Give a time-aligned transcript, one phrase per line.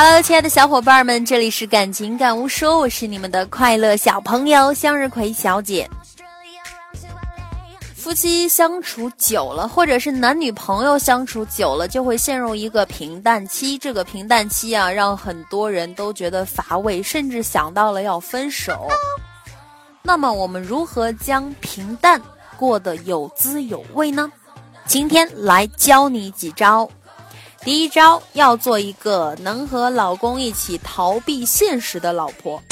[0.00, 5.90] Hello，亲爱的小伙伴们，这里是感情感悟说，我是你们的快乐小朋友向日葵小姐。
[7.96, 13.76] 夫妻相处久了，或者是男女朋友相处久了，就会陷入一个平淡期。
[13.76, 18.86] 这个平淡期啊，让很多人都觉得乏味，甚至想到了要分手。
[20.02, 22.22] 那么，我们如何将平淡
[22.56, 24.30] 过得有滋有味呢？
[24.86, 26.88] 今天来教你几招。
[27.68, 32.62] 第一招要做一个能和老公一起逃避现实的老婆。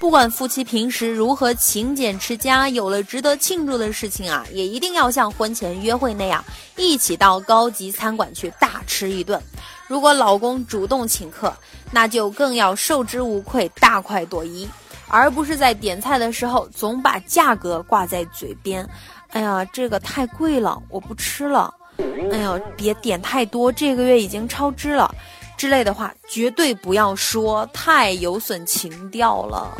[0.00, 9.40] 不管夫妻平时如何勤俭持家，有了值得庆祝的事情啊，也一定要像婚前约会那样，一起到高级餐馆去大吃一顿。
[9.86, 11.54] 如果老公主动请客，
[11.92, 14.68] 那就更要受之无愧，大快朵颐，
[15.06, 18.84] 而不是在点菜的时候总把价格挂在嘴边。
[19.28, 21.72] 哎呀，这个太贵了，我不吃了。
[22.30, 25.12] 哎呦，别点太多，这个月已经超支了，
[25.56, 29.70] 之类的话绝对不要说，太有损情调了。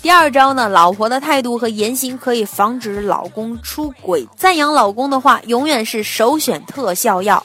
[0.00, 7.42] 第二招呢，老婆的态度和言行可以防止老公出轨，赞扬老公的话永远是首选特效药。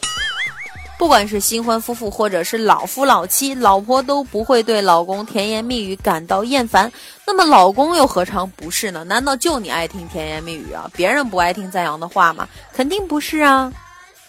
[0.99, 6.91] 不管是新婚夫妇，或者是老夫老妻，老婆都不会对老公甜言蜜语感到厌烦。
[7.25, 9.05] 那么老公又何尝不是呢？
[9.05, 10.91] 难道就你爱听甜言蜜语啊？
[10.93, 12.45] 别人不爱听赞扬的话吗？
[12.73, 13.71] 肯定不是啊！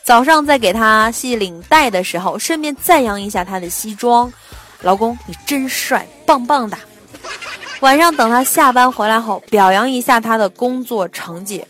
[0.04, 4.32] 早上在给他系领带的时候，顺便赞扬一下他的西装，
[4.80, 6.78] 老公你真帅，棒棒的。
[7.80, 11.64] 晚上等他下班回来后，表扬一下他的工作成绩，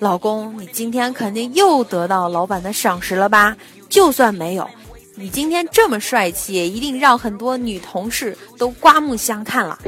[0.00, 3.54] 老公你今天肯定又得到老板的赏识了吧？
[3.90, 4.68] 就算没有，
[5.14, 9.78] 你今天这么帅气，也一定让很多女同事都刮目相看了。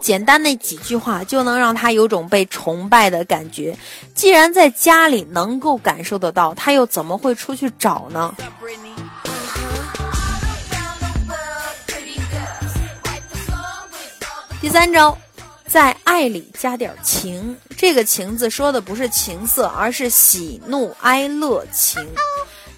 [0.00, 3.76] 简单的几句话就能让他有种被崇拜的感觉。
[4.14, 8.34] 既然在家里能够感受得到，他又怎么会出去找呢？
[14.60, 15.16] 第三招，
[15.68, 17.56] 在爱里加点情。
[17.76, 22.04] 这个“情”字说的不是情色，而是喜怒哀乐情。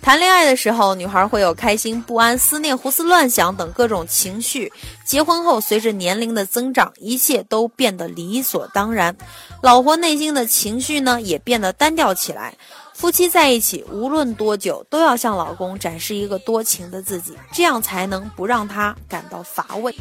[0.03, 4.73] 谈恋爱的时候，女孩会有开心、不安、思念、胡思乱想等各种情绪。
[5.05, 9.15] 结婚后，随着年龄的增长，一切都变得理所当然。
[9.62, 12.55] 老婆内心的情绪呢，也变得单调起来。
[12.95, 19.95] 夫妻在一起，无论多久，都要向老公展示一个多情的自己，这样才能不让他感到乏味。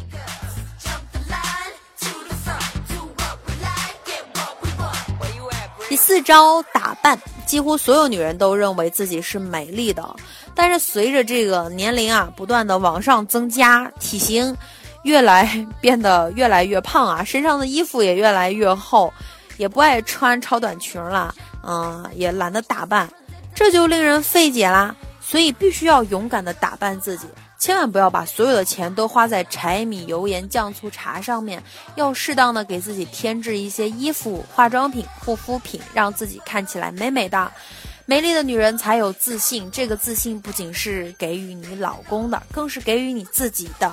[5.90, 7.20] 第四招，打扮。
[7.46, 10.08] 几乎所有女人都认为自己是美丽的，
[10.54, 14.56] 但是随着这个年龄啊不断的往上增加，体型
[15.02, 19.12] 越来 变得越来越胖啊，身上的衣服也越来越厚，
[19.56, 21.34] 也不爱穿超短裙了，
[21.66, 23.10] 嗯，也懒得打扮，
[23.52, 24.94] 这就令人费解啦。
[25.20, 27.26] 所以必须要勇敢的打扮自己。
[27.60, 31.62] 千万不要把所有的钱都花在柴米油盐酱醋茶上面，
[31.94, 37.52] 要适当的给自己添置一些衣服、化妆品、护肤品，让自己看起来美美的。
[38.06, 43.92] 美丽的女人才有自信，这个自信不仅是给予你老公的，更是给予你自己的。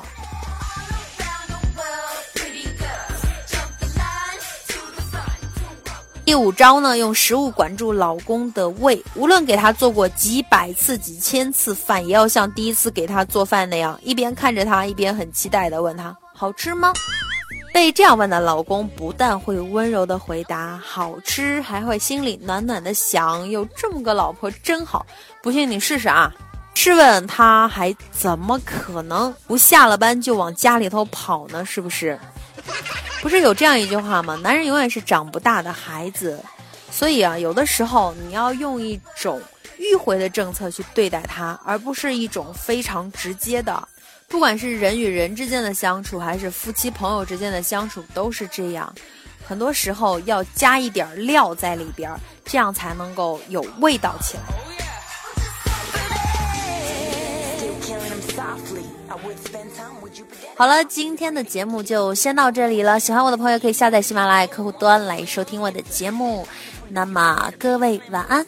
[6.27, 9.01] 第五招呢，用食物管住老公的胃。
[9.15, 16.91] 无论给他做过几百次、几千次饭，也要像第一次给他做饭那样，一边看着他，一边很期待的问他：“好吃吗？”
[17.73, 25.05] 被这样问的老公，不但会温柔的回答“好吃”，还会心里暖暖的想：“有这么个老婆真好。”
[25.41, 26.29] 不信你试试啊！
[26.73, 31.63] 试问他还怎么可能不下了班就往家里头跑呢？
[31.63, 32.19] 是不是？
[33.21, 34.35] 不是有这样一句话吗？
[34.41, 36.41] 男人永远是长不大的孩子，
[36.91, 39.41] 所以啊，有的时候你要用一种
[39.79, 43.87] 迂回的政策去对待他，而不是一种非常直接的。
[44.29, 48.93] 不管是人与人之间的相处，还是夫妻朋友之间的相处，都是这样。
[49.45, 52.11] 很多时候要加一点料在里边，
[52.45, 54.56] 这样才能够有味道起来。
[60.55, 62.99] 好了，今天的节目就先到这里了。
[62.99, 66.47] 喜欢我的朋友可以下载喜马拉雅客户端来收听我的节目。
[66.89, 68.45] 那么各位晚安。